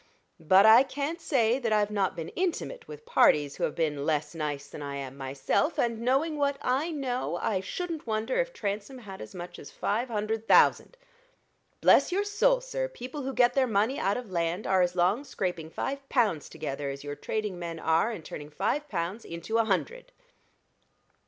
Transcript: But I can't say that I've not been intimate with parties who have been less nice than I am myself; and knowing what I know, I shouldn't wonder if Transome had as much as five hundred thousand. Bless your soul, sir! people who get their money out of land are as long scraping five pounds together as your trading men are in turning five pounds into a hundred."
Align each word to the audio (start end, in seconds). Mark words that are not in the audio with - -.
But 0.39 0.65
I 0.65 0.81
can't 0.81 1.21
say 1.21 1.59
that 1.59 1.71
I've 1.71 1.91
not 1.91 2.15
been 2.15 2.29
intimate 2.29 2.87
with 2.87 3.05
parties 3.05 3.55
who 3.57 3.65
have 3.65 3.75
been 3.75 4.03
less 4.03 4.33
nice 4.33 4.67
than 4.67 4.81
I 4.81 4.95
am 4.95 5.15
myself; 5.15 5.77
and 5.77 6.01
knowing 6.01 6.37
what 6.39 6.57
I 6.59 6.89
know, 6.89 7.37
I 7.39 7.59
shouldn't 7.59 8.07
wonder 8.07 8.39
if 8.41 8.51
Transome 8.51 8.97
had 8.97 9.21
as 9.21 9.35
much 9.35 9.59
as 9.59 9.69
five 9.69 10.07
hundred 10.07 10.47
thousand. 10.47 10.97
Bless 11.81 12.11
your 12.11 12.23
soul, 12.23 12.61
sir! 12.61 12.87
people 12.87 13.21
who 13.21 13.31
get 13.35 13.53
their 13.53 13.67
money 13.67 13.99
out 13.99 14.17
of 14.17 14.31
land 14.31 14.65
are 14.65 14.81
as 14.81 14.95
long 14.95 15.23
scraping 15.23 15.69
five 15.69 16.09
pounds 16.09 16.49
together 16.49 16.89
as 16.89 17.03
your 17.03 17.15
trading 17.15 17.59
men 17.59 17.79
are 17.79 18.11
in 18.11 18.23
turning 18.23 18.49
five 18.49 18.89
pounds 18.89 19.23
into 19.23 19.59
a 19.59 19.65
hundred." 19.65 20.11